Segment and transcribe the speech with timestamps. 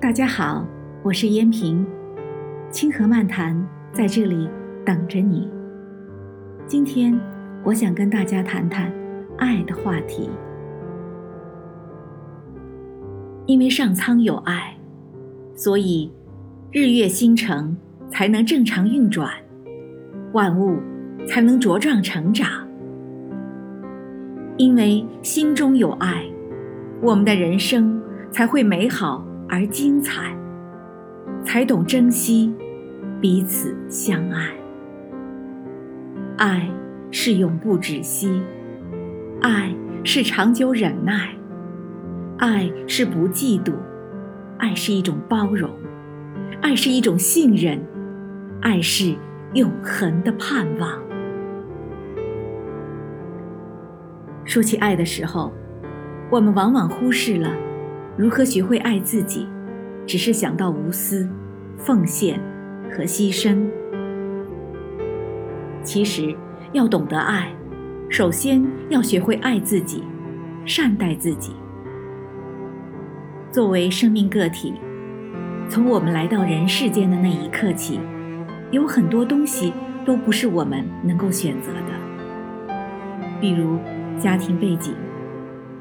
[0.00, 0.66] 大家好，
[1.02, 1.86] 我是燕平，
[2.70, 3.54] 清河漫谈
[3.92, 4.48] 在这里
[4.82, 5.46] 等着你。
[6.66, 7.14] 今天
[7.62, 8.90] 我想跟大家谈谈
[9.36, 10.30] 爱的话题，
[13.44, 14.74] 因为上苍有爱，
[15.54, 16.10] 所以
[16.72, 17.76] 日月星辰
[18.08, 19.30] 才能正常运转，
[20.32, 20.78] 万物
[21.28, 22.48] 才能茁壮成长。
[24.56, 26.24] 因为心中有爱，
[27.02, 29.26] 我们的人生才会美好。
[29.52, 30.32] 而精彩，
[31.44, 32.54] 才懂珍惜，
[33.20, 34.48] 彼此相爱。
[36.36, 36.70] 爱
[37.10, 38.40] 是永不止息，
[39.40, 41.34] 爱是长久忍耐，
[42.38, 43.72] 爱是不嫉妒，
[44.56, 45.68] 爱是一种包容，
[46.62, 47.84] 爱是一种信任，
[48.60, 49.16] 爱是
[49.54, 50.96] 永恒的盼望。
[54.44, 55.52] 说起爱的时候，
[56.30, 57.50] 我们往往忽视了。
[58.16, 59.46] 如何学会爱自己？
[60.06, 61.28] 只是想到无私、
[61.76, 62.40] 奉献
[62.90, 63.64] 和牺牲。
[65.84, 66.34] 其实，
[66.72, 67.54] 要懂得爱，
[68.08, 70.02] 首先要学会爱自己，
[70.66, 71.52] 善待自己。
[73.52, 74.74] 作为生命个体，
[75.68, 78.00] 从我们来到人世间的那一刻起，
[78.72, 79.72] 有很多东西
[80.04, 82.74] 都不是我们能够选择的，
[83.40, 83.78] 比如
[84.18, 84.92] 家庭背景、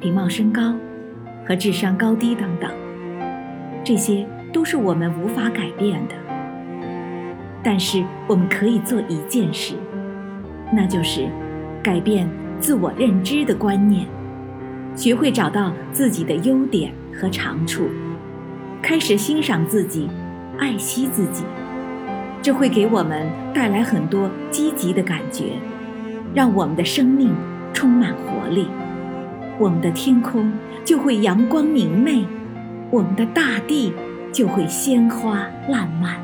[0.00, 0.74] 礼貌身高。
[1.46, 2.70] 和智商高低等等，
[3.84, 6.14] 这些都是我们无法改变的。
[7.62, 9.74] 但是我们可以做一件事，
[10.72, 11.28] 那就是
[11.82, 12.28] 改变
[12.58, 14.06] 自我认知的观念，
[14.94, 17.88] 学会找到自己的优点和长处，
[18.82, 20.08] 开始欣赏自己，
[20.58, 21.44] 爱惜自己。
[22.42, 25.52] 这会给我们带来很多积极的感觉，
[26.32, 27.34] 让我们的生命
[27.72, 28.68] 充满活力。
[29.58, 30.52] 我们的天空
[30.84, 32.26] 就会阳光明媚，
[32.90, 33.90] 我们的大地
[34.30, 36.20] 就会鲜花烂漫。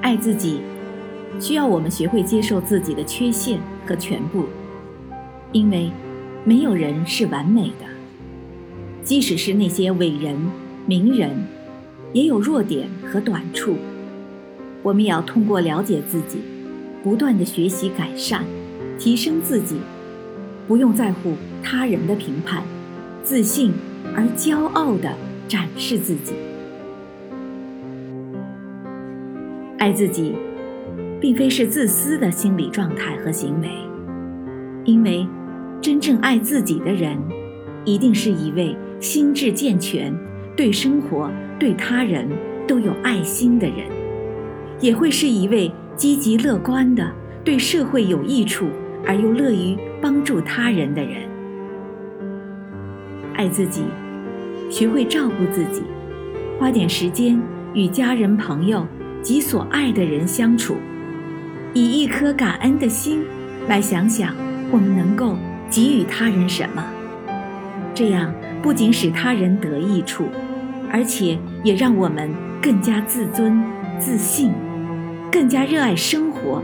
[0.00, 0.62] 爱自己，
[1.38, 4.46] 需要我们学会接受自己的缺陷和全部，
[5.52, 5.90] 因为
[6.42, 7.84] 没有人是完美的。
[9.02, 10.34] 即使是那些伟人、
[10.86, 11.30] 名人，
[12.14, 13.76] 也有弱点和短处。
[14.82, 16.38] 我们也要通过了解自己，
[17.04, 18.42] 不断的学习改善。
[18.98, 19.76] 提升自己，
[20.66, 22.62] 不用在乎他人的评判，
[23.22, 23.72] 自信
[24.14, 25.12] 而骄傲地
[25.46, 26.34] 展示自己。
[29.78, 30.34] 爱自己，
[31.20, 33.68] 并非是自私的心理状态和行为，
[34.84, 35.26] 因为
[35.80, 37.16] 真正爱自己的人，
[37.84, 40.12] 一定是一位心智健全、
[40.56, 42.26] 对生活、对他人
[42.66, 43.86] 都有爱心的人，
[44.80, 47.12] 也会是一位积极乐观的、
[47.44, 48.66] 对社会有益处。
[49.06, 51.22] 而又乐于帮助他人的人，
[53.34, 53.84] 爱自己，
[54.68, 55.82] 学会照顾自己，
[56.58, 57.40] 花点时间
[57.72, 58.86] 与家人、朋友
[59.22, 60.74] 及所爱的人相处，
[61.72, 63.22] 以一颗感恩的心
[63.68, 64.34] 来想想
[64.70, 65.36] 我们能够
[65.70, 66.84] 给予他人什么，
[67.94, 70.24] 这样不仅使他人得益处，
[70.90, 72.30] 而且也让我们
[72.60, 73.62] 更加自尊、
[74.00, 74.52] 自信，
[75.30, 76.62] 更加热爱生活，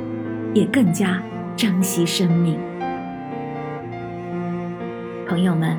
[0.54, 1.22] 也更加。
[1.56, 2.58] 珍惜生命，
[5.28, 5.76] 朋友们，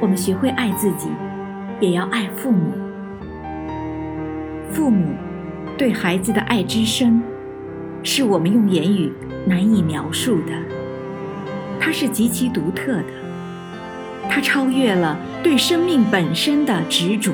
[0.00, 1.08] 我们学会爱自己，
[1.80, 2.72] 也要爱父母。
[4.70, 5.14] 父母
[5.76, 7.22] 对孩子的爱之深，
[8.02, 9.12] 是我们用言语
[9.46, 10.52] 难以描述的。
[11.80, 17.32] 它是极其独特的，它超越了对生命本身的执着。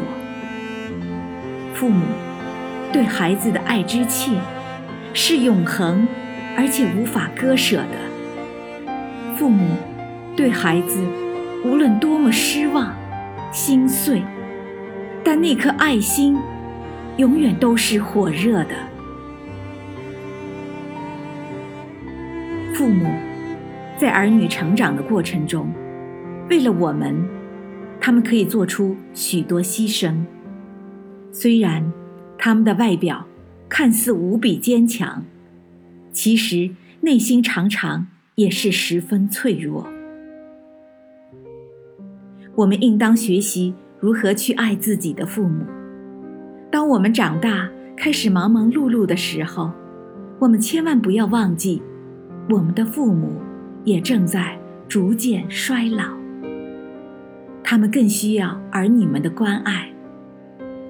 [1.75, 2.06] 父母
[2.93, 4.32] 对孩子的爱之切，
[5.12, 6.06] 是永恒。
[6.58, 9.76] 而且无法割舍的父母，
[10.34, 10.99] 对孩子
[11.64, 12.93] 无论多么失望、
[13.52, 14.20] 心碎，
[15.22, 16.37] 但那颗爱心
[17.16, 18.75] 永远都是火热的。
[22.75, 23.08] 父母
[23.96, 25.72] 在儿女成长的过程中，
[26.50, 27.25] 为了我们，
[28.00, 30.12] 他们可以做出许多牺牲。
[31.31, 31.93] 虽然
[32.37, 33.25] 他们的外表
[33.69, 35.22] 看似无比坚强。
[36.12, 36.70] 其实
[37.00, 39.87] 内心常常也是十分脆弱。
[42.55, 45.64] 我们应当学习如何去爱自己的父母。
[46.70, 49.72] 当我们长大开始忙忙碌碌的时候，
[50.38, 51.81] 我们千万不要忘记，
[52.50, 53.40] 我们的父母
[53.84, 54.58] 也正在
[54.88, 56.04] 逐渐衰老。
[57.62, 59.93] 他们更需要儿女们的关爱，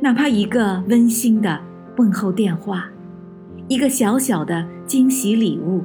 [0.01, 1.61] 哪怕一个温馨的
[1.97, 2.89] 问候电话。
[3.69, 5.85] 一个小小的惊喜礼物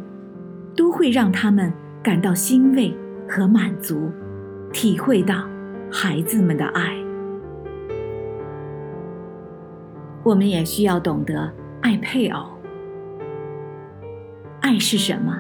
[0.74, 1.71] 都会让他们
[2.01, 2.95] 感到欣慰
[3.27, 4.09] 和满足
[4.71, 5.45] 体会到
[5.91, 6.97] 孩子们的爱。
[10.24, 11.51] 我们也需要懂得
[11.81, 12.45] 爱配偶。
[14.62, 15.38] 爱是什么？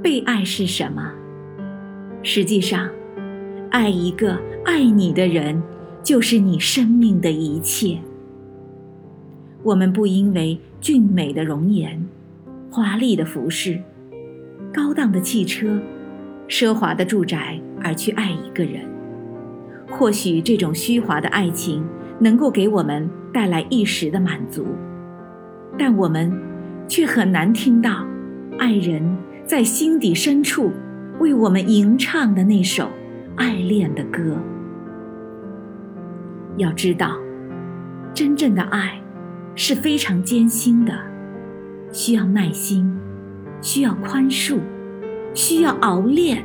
[0.00, 1.12] 被爱是什么？
[2.22, 2.88] 实际上
[3.70, 5.60] 爱一个爱你的人
[6.04, 7.98] 就是你生命的一切。
[9.64, 10.56] 我们不因为
[10.86, 12.00] 俊美的容颜、
[12.70, 13.76] 华丽的服饰、
[14.72, 15.80] 高档的汽车、
[16.46, 18.88] 奢华的住宅而去爱一个人。
[19.90, 21.84] 或许这种虚华的爱情
[22.20, 24.64] 能够给我们带来一时的满足，
[25.76, 26.32] 但我们
[26.86, 28.06] 却很难听到
[28.56, 29.02] 爱人
[29.44, 30.70] 在心底深处
[31.18, 32.88] 为我们吟唱的那首
[33.34, 34.38] 爱恋的歌。
[36.58, 37.18] 要知道，
[38.14, 39.02] 真正的爱
[39.56, 40.92] 是非常艰辛的，
[41.90, 42.94] 需要耐心，
[43.62, 44.58] 需要宽恕，
[45.34, 46.44] 需要熬炼。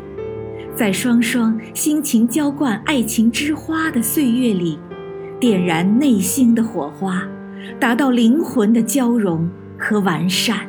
[0.73, 4.79] 在双双心情浇灌爱情之花的岁月里，
[5.37, 7.21] 点燃内心的火花，
[7.77, 9.47] 达到灵魂的交融
[9.77, 10.59] 和完善。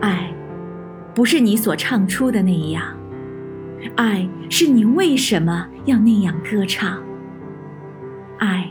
[0.00, 0.32] 爱，
[1.12, 2.84] 不是你所唱出的那样，
[3.96, 7.02] 爱是你为什么要那样歌唱。
[8.38, 8.70] 爱，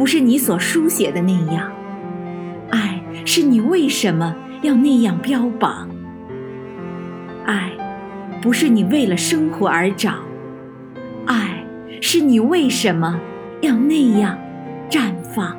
[0.00, 1.70] 不是你所书写的那样，
[2.70, 5.90] 爱是你为什么要那样标榜。
[7.44, 7.70] 爱，
[8.40, 10.14] 不是你为了生活而找，
[11.26, 11.62] 爱
[12.00, 13.20] 是你为什么
[13.60, 14.38] 要那样
[14.88, 15.54] 绽放？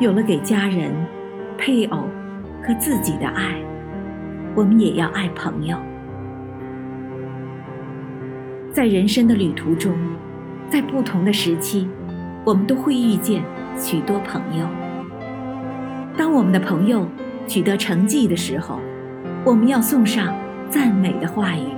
[0.00, 0.90] 有了给家人、
[1.56, 1.98] 配偶
[2.66, 3.54] 和自己的爱，
[4.56, 5.76] 我们也要爱朋友。
[8.72, 9.96] 在人生的旅途中，
[10.68, 11.88] 在不同的时期，
[12.44, 13.42] 我们都会遇见
[13.78, 14.66] 许多朋友。
[16.16, 17.06] 当我们的朋友，
[17.46, 18.80] 取得成绩的时候，
[19.44, 20.34] 我们要送上
[20.68, 21.68] 赞美的话语，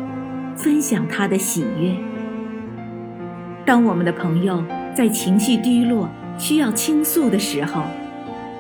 [0.57, 1.95] 分享他的喜悦。
[3.67, 4.65] 当我们的朋友
[4.95, 6.09] 在情绪低落、
[6.39, 7.83] 需要倾诉的时候，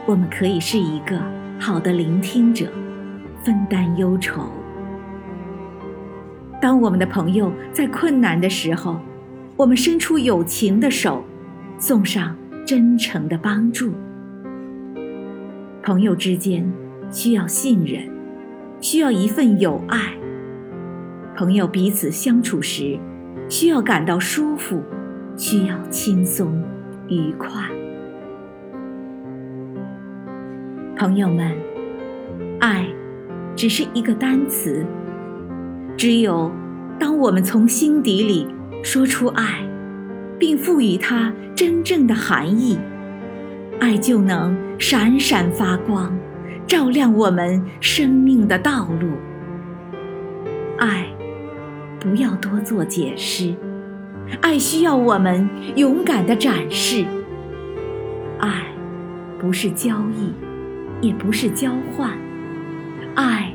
[0.04, 1.19] 我们可以是一个
[1.58, 2.66] 好的聆听者，
[3.42, 4.42] 分担忧愁。
[6.60, 9.00] 当我们的朋友在困难的时候，
[9.58, 11.25] 我们伸出友情的手，
[11.78, 13.93] 送上真诚的帮助。
[15.82, 16.66] 朋友之间。
[17.10, 18.06] 需要信任，
[18.82, 20.12] 需要一份友爱。
[21.34, 22.99] 朋友彼此相处时，
[23.49, 24.82] 需要感到舒服，
[25.38, 26.62] 需要轻松
[27.08, 27.50] 愉快。
[30.99, 31.50] 朋友们，
[32.61, 32.87] 爱
[33.56, 34.84] 只是一个单词，
[35.96, 36.52] 只有
[36.99, 38.46] 当我们从心底里
[38.82, 39.62] 说出爱，
[40.38, 42.78] 并赋予它真正的含义，
[43.80, 46.16] 爱就能闪闪发光。
[46.66, 49.08] 照亮我们生命的道路。
[50.78, 51.06] 爱，
[51.99, 53.54] 不要多做解释，
[54.42, 57.04] 爱需要我们勇敢的展示。
[58.38, 58.66] 爱，
[59.40, 60.32] 不是交易，
[61.06, 62.11] 也不是交换，
[63.14, 63.52] 爱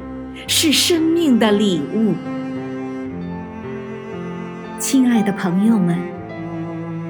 [0.47, 2.13] 是生命的礼物。
[4.83, 5.97] 亲爱的朋友们，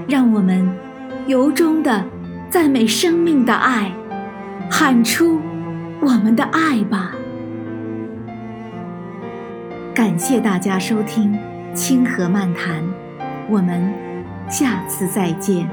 [0.07, 0.63] 让我们
[1.25, 2.05] 由衷的
[2.47, 3.91] 赞美生命的爱，
[4.69, 5.41] 喊出。
[5.99, 7.15] 我们的爱吧！
[9.91, 11.33] 感谢大家收听
[11.73, 12.83] 《清河漫谈》，
[13.49, 13.91] 我们
[14.47, 15.67] 下次再见。